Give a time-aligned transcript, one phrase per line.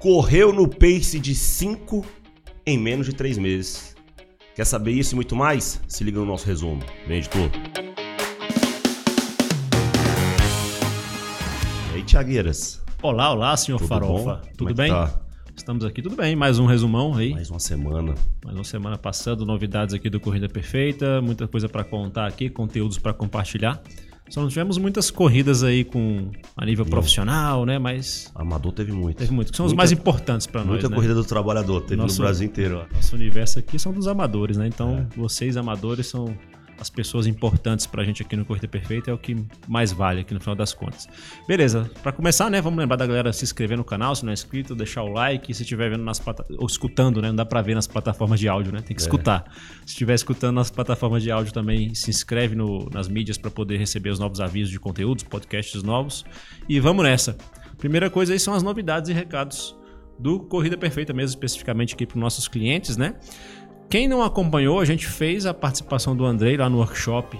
[0.00, 2.02] correu no pace de 5
[2.64, 3.94] em menos de 3 meses.
[4.56, 5.80] Quer saber isso e muito mais?
[5.86, 6.82] Se liga no nosso resumo.
[7.06, 7.50] Vem, editor.
[11.92, 12.82] E aí, Tiagueiras?
[13.02, 14.36] Olá, olá, senhor Tudo Farofa.
[14.42, 14.50] bom?
[14.56, 14.90] Tudo Como é bem?
[14.90, 15.20] tá?
[15.54, 16.34] Estamos aqui, tudo bem.
[16.34, 17.32] Mais um resumão aí.
[17.32, 18.14] Mais uma semana.
[18.42, 22.96] Mais uma semana passando, novidades aqui do Corrida Perfeita, muita coisa pra contar aqui, conteúdos
[22.98, 23.82] pra compartilhar.
[24.30, 27.78] Só não tivemos muitas corridas aí com a nível profissional, né?
[27.78, 29.16] Mas Amador teve muito.
[29.18, 30.94] teve muito, que são os Muita- mais importantes pra nós, Muita né?
[30.94, 31.80] corrida do trabalhador.
[31.82, 32.86] Teve Nosso- no Brasil inteiro.
[32.88, 32.94] ó.
[32.94, 34.66] Nosso universo aqui são dos amadores, né?
[34.68, 35.18] Então, É.
[35.18, 36.32] vocês amadores são
[36.80, 39.36] as pessoas importantes pra gente aqui no Corrida Perfeita, é o que
[39.68, 41.06] mais vale aqui no final das contas.
[41.46, 44.34] Beleza, pra começar, né, vamos lembrar da galera se inscrever no canal, se não é
[44.34, 46.44] inscrito, deixar o like, se estiver vendo nas plata...
[46.58, 49.44] ou escutando, né, não dá pra ver nas plataformas de áudio, né, tem que escutar.
[49.84, 53.76] Se estiver escutando nas plataformas de áudio também, se inscreve no- nas mídias pra poder
[53.76, 56.24] receber os novos avisos de conteúdos, podcasts novos.
[56.68, 57.36] E vamos nessa.
[57.76, 59.76] Primeira coisa aí são as novidades e recados
[60.18, 63.14] do Corrida Perfeita mesmo, especificamente aqui para os nossos clientes, né?
[63.90, 67.36] Quem não acompanhou, a gente fez a participação do Andrei lá no workshop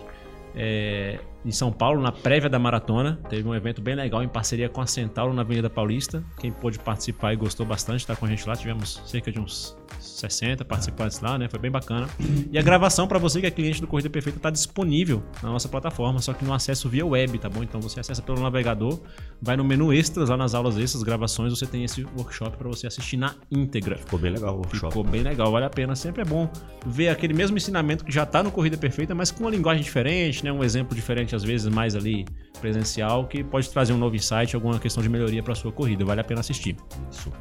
[0.56, 3.18] é, em São Paulo, na prévia da maratona.
[3.28, 6.22] Teve um evento bem legal em parceria com a Centauro na Avenida Paulista.
[6.38, 8.54] Quem pôde participar e gostou bastante, tá com a gente lá.
[8.54, 11.48] Tivemos cerca de uns 60 participantes lá, né?
[11.48, 12.08] Foi bem bacana.
[12.50, 15.68] E a gravação para você que é cliente do Corrida Perfeita tá disponível na nossa
[15.68, 17.62] plataforma, só que no acesso via web, tá bom?
[17.62, 19.00] Então você acessa pelo navegador,
[19.40, 22.86] vai no menu extras, lá nas aulas extras, gravações, você tem esse workshop para você
[22.86, 23.96] assistir na íntegra.
[23.96, 24.92] Ficou bem legal o workshop.
[24.92, 25.94] Ficou bem legal, vale a pena.
[25.96, 26.50] Sempre é bom
[26.86, 30.44] ver aquele mesmo ensinamento que já tá no Corrida Perfeita, mas com uma linguagem diferente,
[30.44, 30.52] né?
[30.52, 32.24] Um exemplo diferente, às vezes, mais ali
[32.60, 36.04] presencial, que pode trazer um novo insight, alguma questão de melhoria para sua corrida.
[36.04, 36.76] Vale a pena assistir.
[37.10, 37.32] Isso.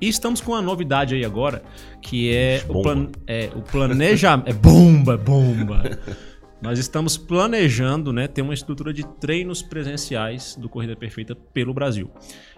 [0.00, 1.62] E estamos com uma novidade aí agora,
[2.02, 4.48] que é o, plan, é, o planejamento.
[4.48, 5.82] é bomba, bomba!
[6.64, 12.10] Nós estamos planejando né, ter uma estrutura de treinos presenciais do Corrida Perfeita pelo Brasil.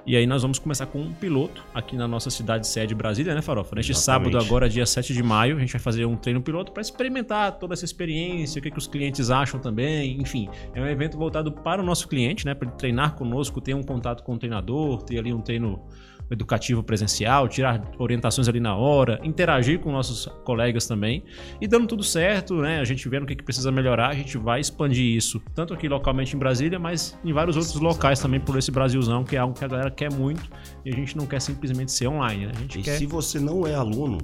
[0.06, 3.42] E aí nós vamos começar com um piloto aqui na nossa cidade sede Brasília, né,
[3.42, 3.74] Farofa?
[3.74, 4.30] Neste Exatamente.
[4.30, 7.58] sábado, agora, dia 7 de maio, a gente vai fazer um treino piloto para experimentar
[7.58, 10.20] toda essa experiência, o que, que os clientes acham também.
[10.20, 12.54] Enfim, é um evento voltado para o nosso cliente, né?
[12.54, 15.84] Para ele treinar conosco, ter um contato com o treinador, ter ali um treino
[16.30, 21.22] educativo presencial, tirar orientações ali na hora, interagir com nossos colegas também.
[21.60, 22.80] E dando tudo certo, né?
[22.80, 26.34] A gente vendo o que, precisa melhorar, a gente vai expandir isso, tanto aqui localmente
[26.34, 29.64] em Brasília, mas em vários outros locais também por esse Brasilzão, que é algo que
[29.64, 30.42] a galera quer muito
[30.84, 32.52] e a gente não quer simplesmente ser online, né?
[32.56, 34.18] A gente E quer se você não é aluno,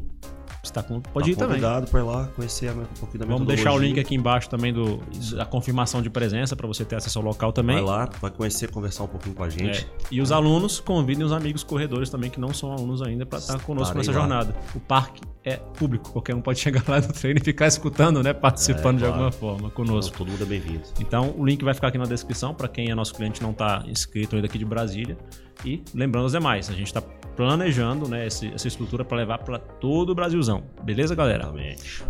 [0.62, 1.00] estar com...
[1.00, 1.60] Pode ir tá também.
[1.60, 4.72] convidado para ir lá conhecer um pouquinho da Vamos deixar o link aqui embaixo também
[4.72, 4.98] do,
[5.34, 7.76] da confirmação de presença para você ter acesso ao local também.
[7.76, 9.84] Vai lá, vai conhecer, conversar um pouquinho com a gente.
[9.84, 9.86] É.
[10.10, 13.58] E os alunos convidem os amigos corredores também que não são alunos ainda para estar
[13.60, 14.18] conosco nessa lá.
[14.18, 14.54] jornada.
[14.74, 18.32] O parque é público, qualquer um pode chegar lá no treino e ficar escutando, né,
[18.32, 19.14] participando É, de claro.
[19.14, 20.16] alguma forma conosco.
[20.16, 20.82] Todo mundo é bem-vindo.
[21.00, 23.50] Então, o link vai ficar aqui na descrição para quem é nosso cliente e não
[23.50, 25.18] está inscrito ainda aqui de Brasília.
[25.64, 27.02] E lembrando os demais, a gente está
[27.36, 30.64] planejando né, essa estrutura para levar para todo o Brasilzão.
[30.82, 31.52] Beleza, galera?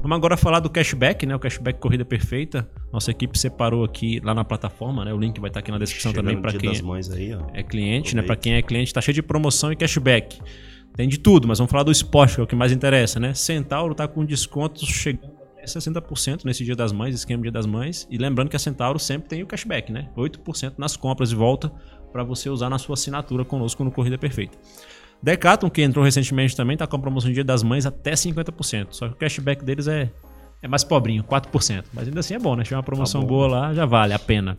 [0.00, 1.34] Vamos agora falar do cashback, né?
[1.34, 2.69] O cashback Corrida Perfeita.
[2.93, 5.12] Nossa equipe separou aqui lá na plataforma, né?
[5.12, 6.71] O link vai estar aqui na descrição Chegando também para quem
[7.15, 8.22] aí, é cliente, né?
[8.22, 10.41] Para quem é cliente, tá cheio de promoção e cashback.
[10.94, 13.33] Tem de tudo, mas vamos falar do esporte, que é o que mais interessa, né?
[13.33, 18.06] Centauro tá com descontos chegando até 60% nesse Dia das Mães, esquema Dia das Mães.
[18.10, 20.10] E lembrando que a Centauro sempre tem o cashback, né?
[20.16, 21.72] 8% nas compras de volta
[22.12, 24.59] para você usar na sua assinatura conosco no Corrida Perfeita.
[25.22, 28.88] Decathlon, que entrou recentemente também, tá com a promoção de Dia das Mães até 50%.
[28.91, 30.10] Só que o cashback deles é,
[30.60, 31.84] é mais pobrinho, 4%.
[31.93, 32.65] Mas ainda assim é bom, né?
[32.65, 33.28] Se tiver uma promoção bom.
[33.28, 34.56] boa lá, já vale a pena.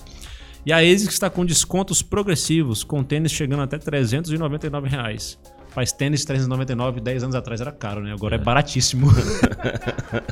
[0.66, 5.38] E a ASICS está com descontos progressivos, com tênis chegando até 399 reais.
[5.70, 8.14] Faz tênis 399, 10 anos atrás era caro, né?
[8.14, 9.08] Agora é, baratíssimo.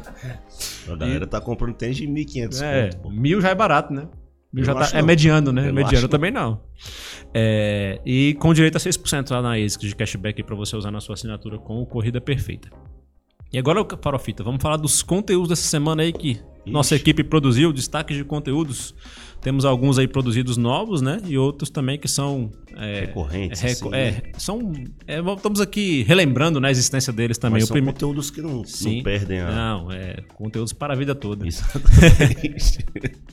[0.89, 4.07] A galera tá comprando tênis de 1.500 é, mil já é barato, né?
[4.53, 5.63] Já tá, é mediano, né?
[5.63, 6.61] Eu não mediano também não.
[7.33, 10.99] É, e com direito a 6% lá na ASICS de cashback para você usar na
[10.99, 12.69] sua assinatura com o Corrida Perfeita.
[13.53, 18.15] E agora, Farofita, vamos falar dos conteúdos dessa semana aí que nossa equipe produziu, destaques
[18.15, 18.93] de conteúdos.
[19.41, 21.19] Temos alguns aí produzidos novos, né?
[21.25, 22.51] E outros também que são.
[22.77, 24.21] É, Recorrentes, reco- assim, é, né?
[24.37, 24.71] são.
[25.07, 27.61] é, estamos aqui relembrando né, a existência deles também.
[27.61, 28.97] Mas o são conteúdos que não, Sim.
[28.97, 29.51] não perdem a...
[29.51, 31.47] Não, é conteúdos para a vida toda.
[31.47, 32.85] Exatamente.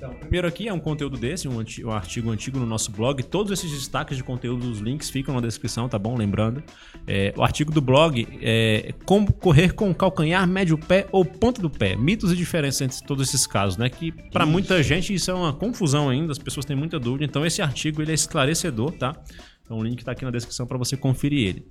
[0.00, 3.22] Então, primeiro aqui é um conteúdo desse, um, um artigo antigo no nosso blog.
[3.22, 6.16] Todos esses destaques de conteúdo, os links ficam na descrição, tá bom?
[6.16, 6.64] Lembrando.
[7.06, 11.60] É, o artigo do blog é como correr com o calcanhar, médio pé ou ponta
[11.60, 11.96] do pé.
[11.96, 13.90] Mitos e diferenças entre todos esses casos, né?
[13.90, 17.26] Que para muita gente isso é uma confusão ainda, as pessoas têm muita dúvida.
[17.26, 19.14] Então esse artigo ele é esclarecedor, tá?
[19.62, 21.66] Então o link tá aqui na descrição para você conferir ele.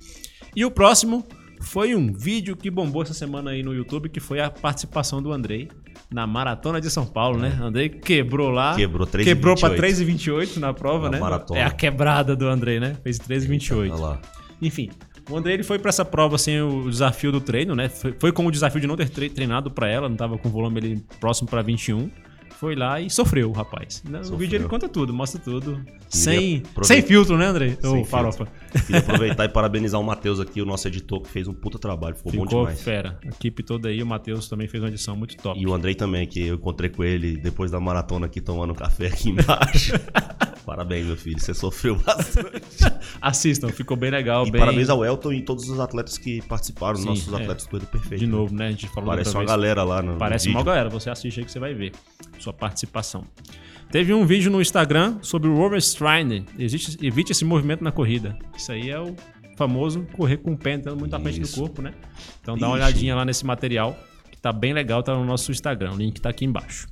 [0.56, 1.26] E o próximo
[1.60, 5.32] foi um vídeo que bombou essa semana aí no YouTube, que foi a participação do
[5.32, 5.70] Andrei
[6.12, 7.58] na Maratona de São Paulo, né?
[7.62, 8.76] Andrei quebrou lá.
[8.76, 9.24] Quebrou 3,28.
[9.24, 11.20] Quebrou pra 3,28 na prova, Na né?
[11.20, 11.60] maratona.
[11.60, 12.96] É a quebrada do Andrei, né?
[13.04, 13.92] Fez 3,28.
[13.92, 14.22] Olha lá.
[14.62, 14.90] Enfim,
[15.30, 17.88] o André ele foi pra essa prova sem o desafio do treino, né?
[17.90, 20.48] Foi, foi com o desafio de não ter tre- treinado pra ela, não tava com
[20.50, 22.10] o volume ali próximo pra 21.
[22.60, 24.04] Foi lá e sofreu, o rapaz.
[24.04, 24.38] Sofreu.
[24.38, 25.82] vídeo ele conta tudo, mostra tudo.
[26.10, 27.78] Sem, sem filtro, né, André?
[27.80, 28.50] Sem Ô, farofa.
[28.86, 32.18] Queria aproveitar e parabenizar o Matheus aqui, o nosso editor, que fez um puta trabalho.
[32.18, 32.82] Ficou, bom Ficou demais.
[32.82, 33.18] fera.
[33.24, 35.58] A equipe toda aí, o Matheus também fez uma edição muito top.
[35.58, 39.08] E o Andrei também, que eu encontrei com ele depois da maratona aqui tomando café
[39.08, 39.94] aqui embaixo.
[40.66, 41.40] parabéns, meu filho.
[41.40, 42.60] Você sofreu bastante.
[43.22, 44.46] Assistam, ficou bem legal.
[44.46, 44.60] E bem...
[44.60, 47.38] parabéns ao Elton e todos os atletas que participaram, Sim, nossos é.
[47.38, 48.18] atletas do Perfeita.
[48.18, 48.68] De novo, né?
[48.68, 49.50] A gente falou Parece uma vez.
[49.50, 50.90] galera lá no, Parece mal, galera.
[50.90, 51.94] Você assiste aí que você vai ver
[52.50, 53.24] sua participação.
[53.92, 56.46] Teve um vídeo no Instagram sobre o Overstride.
[56.58, 58.38] Existe, evite esse movimento na corrida.
[58.56, 59.16] Isso aí é o
[59.56, 61.94] famoso correr com o pé entrando muito à frente do corpo, né?
[62.42, 62.86] Então dá uma Ixi.
[62.86, 63.98] olhadinha lá nesse material,
[64.32, 65.94] que tá bem legal, tá no nosso Instagram.
[65.94, 66.88] O link tá aqui embaixo.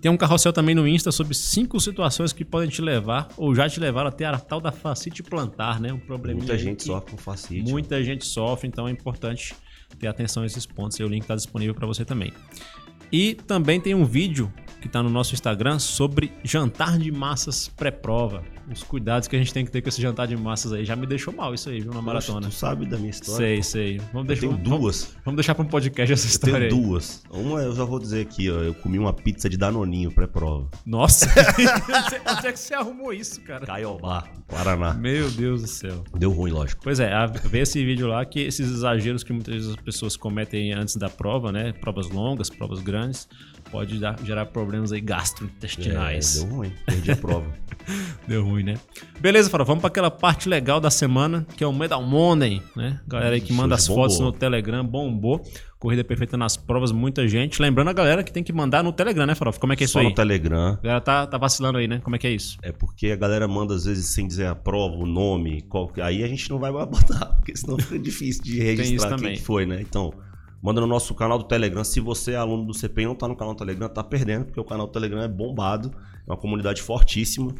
[0.00, 3.68] Tem um carrossel também no Insta sobre cinco situações que podem te levar ou já
[3.68, 5.92] te levaram até a tal da fascite plantar, né?
[5.92, 7.70] Um probleminha Muita gente sofre com facite.
[7.70, 9.54] Muita gente sofre, então é importante
[9.98, 10.98] ter atenção a esses pontos.
[10.98, 12.32] Aí o link está disponível para você também.
[13.12, 18.42] E também tem um vídeo que está no nosso Instagram sobre jantar de massas pré-prova.
[18.72, 20.84] Os cuidados que a gente tem que ter com esse jantar de massas aí.
[20.84, 22.48] Já me deixou mal isso aí, viu, na maratona.
[22.48, 23.36] Tu sabe da minha história?
[23.36, 23.98] Sei, sei.
[24.12, 25.16] Vamos Eu deixar, tenho vamos, duas.
[25.24, 26.88] vamos deixar para um podcast essa Eu história tenho aí.
[26.88, 27.22] duas.
[27.30, 28.60] Uma eu já vou dizer aqui, ó.
[28.60, 30.68] Eu comi uma pizza de Danoninho pré-prova.
[30.86, 31.26] Nossa!
[32.38, 33.66] Onde é que você arrumou isso, cara?
[33.66, 34.94] Caiobá, Paraná.
[34.94, 36.04] Meu Deus do céu.
[36.16, 36.80] Deu ruim, lógico.
[36.84, 37.10] Pois é,
[37.44, 41.08] vê esse vídeo lá que esses exageros que muitas vezes as pessoas cometem antes da
[41.08, 41.72] prova, né?
[41.72, 43.28] Provas longas, provas grandes,
[43.70, 46.36] pode dar- gerar problemas aí gastrointestinais.
[46.36, 46.72] É, deu ruim.
[46.86, 47.46] Perdi a prova.
[48.28, 48.74] Deu ruim, né?
[49.20, 53.00] Beleza, Fara, vamos para aquela parte legal da semana, que é o Medal Monday, né?
[53.06, 54.32] Galera aí que Isso, manda as fotos bombou.
[54.32, 55.42] no Telegram, bombou.
[55.80, 57.60] Corrida perfeita nas provas, muita gente.
[57.62, 59.58] Lembrando a galera que tem que mandar no Telegram, né, Farofa?
[59.58, 60.04] Como é que é isso Só aí?
[60.04, 60.74] no Telegram.
[60.74, 62.00] A galera tá, tá vacilando aí, né?
[62.04, 62.58] Como é que é isso?
[62.62, 65.90] É porque a galera manda às vezes sem dizer a prova, o nome, qual...
[66.02, 69.64] aí a gente não vai botar, porque senão fica difícil de isso registrar quem foi,
[69.64, 69.80] né?
[69.80, 70.12] Então,
[70.62, 71.82] manda no nosso canal do Telegram.
[71.82, 74.44] Se você é aluno do CP e não tá no canal do Telegram, tá perdendo,
[74.44, 75.90] porque o canal do Telegram é bombado,
[76.26, 77.54] é uma comunidade fortíssima.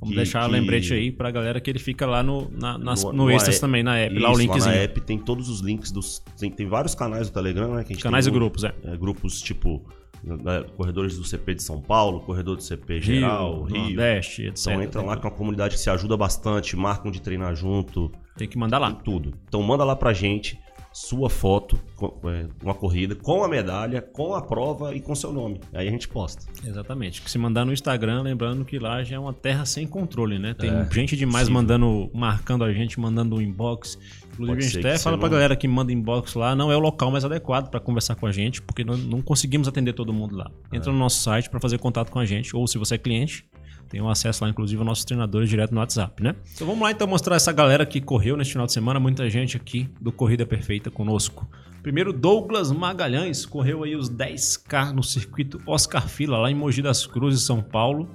[0.00, 3.04] Vamos que- deixar que- lembrete aí pra galera que ele fica lá no, na, nas-
[3.04, 3.60] No- no, no Extras app.
[3.60, 4.64] também, na app, lá o Isso, linkzinho.
[4.74, 6.22] na app tem todos os links dos.
[6.38, 7.84] Tem, tem vários canais do Telegram, né?
[7.88, 8.72] A Canais e um- grupos, é.
[8.84, 9.84] é, grupos tipo
[10.22, 13.78] né, Corredores do CP de São Paulo, Corredor do CP Geral, Rio.
[13.84, 14.66] Nordeste, etc.
[14.68, 18.10] Então entra lá que é uma comunidade que se ajuda bastante, marcam de treinar junto,
[18.36, 18.92] Tem que mandar lá.
[18.92, 19.32] tudo.
[19.48, 20.58] Então manda lá pra gente
[20.92, 25.32] sua foto, com- é, uma corrida, com a medalha, com a prova e com seu
[25.32, 25.60] nome.
[25.72, 26.44] Aí a gente posta.
[26.66, 27.22] Exatamente.
[27.22, 30.54] Que se mandar no Instagram, lembrando que lá já é uma terra sem controle, né?
[30.54, 31.54] Tem É, gente demais possível.
[31.54, 33.98] mandando, marcando a gente, mandando um inbox.
[34.32, 36.72] Inclusive, Pode a gente até fala você pra não- galera que manda inbox lá, não
[36.72, 39.92] é o local mais adequado pra conversar com a gente, porque não, não conseguimos atender
[39.92, 40.50] todo mundo lá.
[40.72, 43.44] Entra no nosso site pra fazer contato com a gente, ou se você é cliente,
[43.90, 46.36] tem um acesso lá, inclusive, aos nossos treinadores direto no WhatsApp, né?
[46.54, 49.56] Então vamos lá então mostrar essa galera que correu neste final de semana, muita gente
[49.56, 51.50] aqui do Corrida Perfeita conosco.
[51.82, 57.04] Primeiro, Douglas Magalhães correu aí os 10K no circuito Oscar Fila, lá em Mogi das
[57.04, 58.08] Cruzes, São Paulo.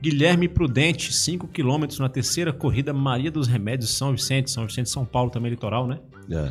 [0.00, 5.04] Guilherme Prudente, 5 km na terceira corrida Maria dos Remédios, São Vicente, São Vicente, São
[5.04, 5.98] Paulo, também litoral, né?
[6.30, 6.50] É.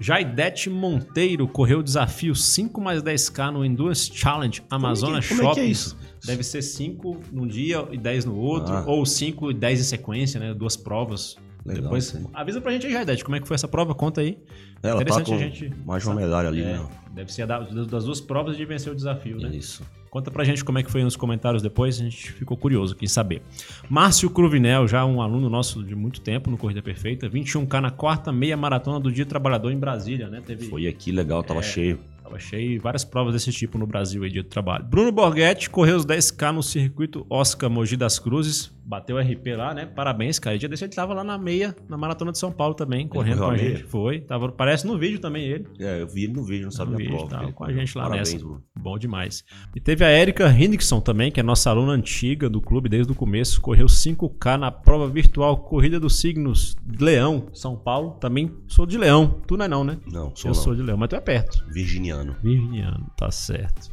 [0.00, 5.48] Jaidete Monteiro correu o desafio 5 mais 10K no Endurance Challenge Amazonas como é que
[5.50, 5.70] é Shopping.
[5.70, 5.96] isso?
[6.24, 8.84] Deve ser 5 num dia e 10 no outro, Ah.
[8.86, 10.54] ou 5 e 10 em sequência, né?
[10.54, 11.36] Duas provas.
[11.64, 12.26] Legal, Depois, sim.
[12.32, 13.94] avisa pra gente aí, Jaidete, como é que foi essa prova?
[13.94, 14.38] Conta aí.
[14.82, 16.88] Ela tá Interessante com a gente mais uma medalha ali, É, né?
[17.12, 19.54] deve ser das duas provas de vencer o desafio, né?
[19.54, 19.82] Isso.
[20.10, 23.12] Conta pra gente como é que foi nos comentários depois, a gente ficou curioso, quis
[23.12, 23.42] saber.
[23.88, 28.32] Márcio Cruvinel, já um aluno nosso de muito tempo no Corrida Perfeita, 21K na quarta
[28.32, 30.42] meia maratona do Dia Trabalhador em Brasília, né?
[30.44, 31.42] Teve, Foi aqui legal, É.
[31.44, 32.00] tava cheio.
[32.24, 34.84] Tava cheio e várias provas desse tipo no Brasil aí, Dia do Trabalho.
[34.84, 39.84] Bruno Borghetti correu os 10K no circuito Oscar Mogi das Cruzes, bateu RP lá, né?
[39.86, 40.54] Parabéns, cara.
[40.54, 43.38] E dia desse ele tava lá na meia, na Maratona de São Paulo também, correndo
[43.38, 43.82] com a gente.
[43.84, 45.66] Foi, tava, parece no vídeo também ele.
[45.80, 47.30] É, eu vi ele no vídeo, não sabia No a vídeo, prova.
[47.30, 48.44] tava com a gente lá Parabéns, nessa.
[48.44, 48.62] Bruno.
[48.82, 49.44] Bom demais.
[49.76, 53.14] E teve a Erika Hendrickson também, que é nossa aluna antiga do clube desde o
[53.14, 53.60] começo.
[53.60, 58.12] Correu 5K na prova virtual Corrida dos Signos de Leão, São Paulo.
[58.20, 59.40] Também sou de Leão.
[59.46, 59.98] Tu não é não, né?
[60.06, 60.62] Não, sou Eu não.
[60.62, 61.64] sou de Leão, mas tu é perto.
[61.68, 62.34] Virginiano.
[62.42, 63.90] Virginiano, tá certo.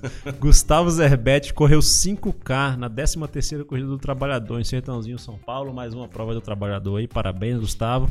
[0.40, 5.72] Gustavo Zerbete correu 5K na 13ª Corrida do Trabalhador em Sertãozinho, São Paulo.
[5.74, 7.06] Mais uma prova do Trabalhador aí.
[7.06, 8.10] Parabéns, Gustavo.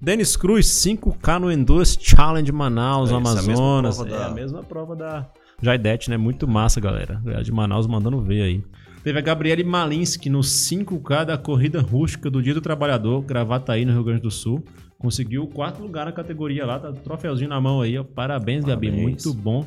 [0.00, 3.96] Denis Cruz, 5K no Endurance Challenge Manaus, É, essa é a mesma Amazonas.
[3.98, 5.30] prova É da- a mesma prova da
[5.62, 6.16] Jaidete, né?
[6.16, 7.20] Muito massa, galera.
[7.24, 8.64] Galera de Manaus mandando ver aí.
[9.04, 13.92] Teve a Gabriele Malinski no 5K da Corrida Rústica do Dia do Trabalhador, Gravataí, no
[13.92, 14.62] Rio Grande do Sul.
[14.98, 18.04] Conseguiu o quarto lugar na categoria lá, tá troféuzinho na mão aí, ó.
[18.04, 18.88] Parabéns, Gabi.
[18.88, 19.24] Parabéns.
[19.24, 19.66] Muito bom.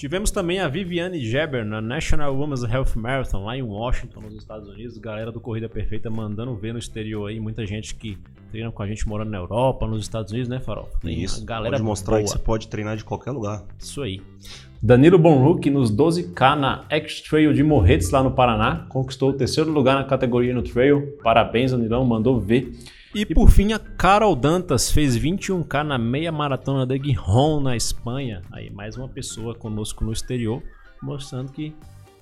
[0.00, 4.66] Tivemos também a Viviane Geber na National Women's Health Marathon lá em Washington, nos Estados
[4.66, 4.96] Unidos.
[4.96, 7.38] Galera do Corrida Perfeita mandando ver no exterior aí.
[7.38, 8.16] Muita gente que
[8.50, 10.88] treina com a gente morando na Europa, nos Estados Unidos, né, Farol?
[11.02, 11.44] Tem Isso.
[11.44, 12.24] galera pode mostrar boa.
[12.24, 13.62] que você pode treinar de qualquer lugar.
[13.78, 14.22] Isso aí.
[14.82, 18.86] Danilo Bonruc nos 12K na X-Trail de Morretes, lá no Paraná.
[18.88, 21.18] Conquistou o terceiro lugar na categoria no Trail.
[21.22, 22.72] Parabéns, Danilão, mandou ver.
[23.12, 28.40] E por fim, a Carol Dantas fez 21K na meia maratona de Gijón, na Espanha.
[28.52, 30.62] Aí, mais uma pessoa conosco no exterior,
[31.02, 31.74] mostrando que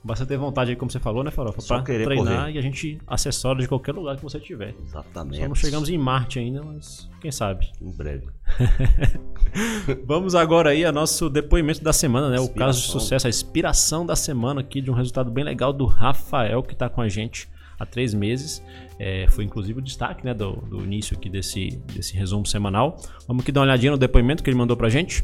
[0.02, 1.60] basta ter vontade aí, como você falou, né, Farofa?
[1.60, 2.52] Só pra treinar correr.
[2.52, 4.74] e a gente acessório de qualquer lugar que você tiver.
[4.82, 5.42] Exatamente.
[5.42, 7.70] Só não chegamos em Marte ainda, mas quem sabe.
[7.82, 8.26] Em breve.
[10.06, 12.36] Vamos agora aí ao nosso depoimento da semana, né?
[12.36, 12.54] Inspiração.
[12.54, 15.84] O caso de sucesso, a inspiração da semana aqui de um resultado bem legal do
[15.84, 17.46] Rafael que está com a gente
[17.78, 18.62] há três meses.
[18.98, 22.96] É, foi inclusive o destaque né, do, do, início aqui desse, desse resumo semanal.
[23.28, 25.22] Vamos aqui dar uma olhadinha no depoimento que ele mandou pra gente.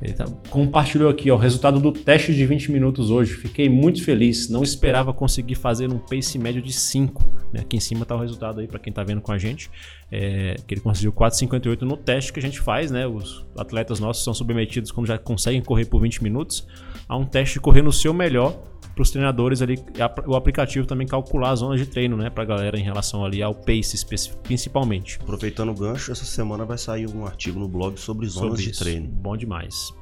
[0.00, 3.34] Ele tá, compartilhou aqui ó, o resultado do teste de 20 minutos hoje.
[3.34, 4.48] Fiquei muito feliz.
[4.48, 7.22] Não esperava conseguir fazer um pace médio de 5.
[7.52, 7.60] Né?
[7.60, 9.70] Aqui em cima tá o resultado aí para quem tá vendo com a gente.
[10.10, 12.90] É, que ele conseguiu 4,58 no teste que a gente faz.
[12.90, 13.06] Né?
[13.06, 16.66] Os atletas nossos são submetidos quando já conseguem correr por 20 minutos
[17.06, 19.82] a um teste de correr no seu melhor para os treinadores ali,
[20.26, 23.42] o aplicativo também calcular as zonas de treino, né, para a galera em relação ali
[23.42, 23.96] ao pace
[24.42, 25.18] principalmente.
[25.20, 28.78] Aproveitando o gancho, essa semana vai sair um artigo no blog sobre zonas sobre de
[28.78, 29.08] treino.
[29.08, 29.92] Bom demais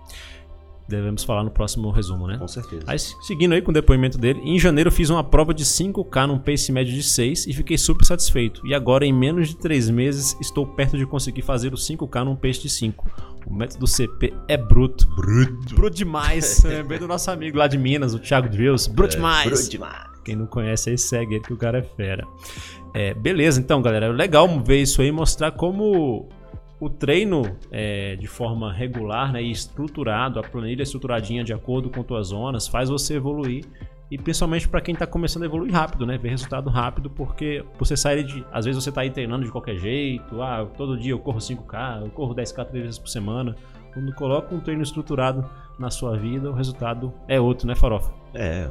[0.93, 2.39] devemos falar no próximo resumo, né?
[2.39, 2.85] Com certeza.
[2.87, 6.39] Aí, seguindo aí com o depoimento dele, em janeiro fiz uma prova de 5K num
[6.39, 8.65] pace médio de 6 e fiquei super satisfeito.
[8.67, 12.37] E agora, em menos de 3 meses, estou perto de conseguir fazer o 5K num
[12.37, 13.33] pace de 5.
[13.47, 15.09] O método CP é bruto.
[15.17, 15.75] Bruto.
[15.75, 16.63] Bruto demais.
[16.65, 18.89] Lembrei do nosso amigo lá de Minas, o Thiago Drills.
[18.89, 19.47] Bruto é, demais.
[19.47, 20.13] Bruto demais.
[20.25, 22.25] Quem não conhece aí segue ele que o cara é fera.
[22.95, 24.07] É, beleza, então, galera.
[24.07, 26.29] É legal ver isso aí mostrar como
[26.83, 32.03] o treino é, de forma regular né, e estruturado, a planilha estruturadinha de acordo com
[32.03, 33.65] tuas zonas, faz você evoluir.
[34.11, 36.19] E principalmente para quem está começando a evoluir rápido, né?
[36.19, 38.45] Ver resultado rápido, porque você sai de.
[38.53, 42.03] Às vezes você está aí treinando de qualquer jeito, ah, todo dia eu corro 5K,
[42.03, 43.55] eu corro 10K três vezes por semana.
[43.95, 45.49] Quando coloca um treino estruturado
[45.79, 48.13] na sua vida, o resultado é outro, né, Farofa?
[48.35, 48.69] É,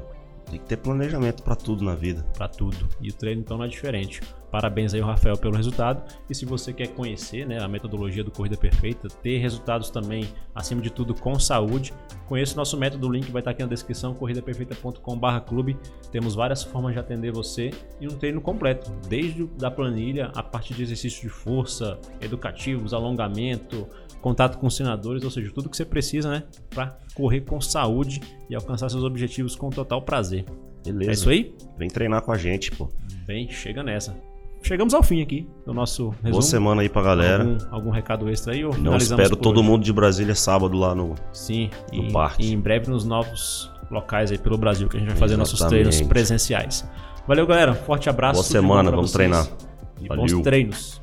[0.50, 2.24] tem que ter planejamento para tudo na vida.
[2.38, 2.90] Para tudo.
[3.00, 4.22] E o treino então não é diferente.
[4.52, 6.04] Parabéns aí Rafael pelo resultado.
[6.30, 10.82] E se você quer conhecer né, a metodologia do Corrida Perfeita, ter resultados também, acima
[10.82, 11.94] de tudo, com saúde,
[12.28, 15.78] conheça o nosso método, o link vai estar aqui na descrição, corridaperfeita.com.br clube.
[16.12, 20.74] Temos várias formas de atender você e um treino completo, desde da planilha, a parte
[20.74, 23.88] de exercícios de força, educativos, alongamento,
[24.22, 28.20] contato com os senadores, ou seja, tudo que você precisa né, para correr com saúde
[28.50, 30.46] e alcançar seus objetivos com total prazer.
[30.84, 31.12] Beleza.
[31.12, 31.56] É isso aí?
[31.78, 32.90] Vem treinar com a gente, pô.
[33.26, 34.16] Vem, chega nessa.
[34.64, 36.32] Chegamos ao fim aqui do nosso resumo.
[36.32, 37.44] Boa semana aí pra galera.
[37.44, 38.64] Algum, algum recado extra aí?
[38.64, 39.68] Ou Não espero todo hoje?
[39.70, 42.44] mundo de Brasília sábado lá no, Sim, no e, parque.
[42.44, 45.52] E em breve nos novos locais aí pelo Brasil que a gente vai fazer Exatamente.
[45.52, 46.90] nossos treinos presenciais.
[47.28, 47.74] Valeu, galera.
[47.74, 48.36] Forte abraço.
[48.36, 49.14] Boa semana, vamos vocês.
[49.30, 49.48] treinar.
[50.00, 50.26] E Valeu.
[50.26, 51.02] bons treinos.